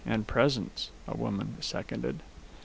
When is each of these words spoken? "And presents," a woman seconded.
"And 0.03 0.25
presents," 0.27 0.89
a 1.07 1.15
woman 1.15 1.61
seconded. 1.61 2.23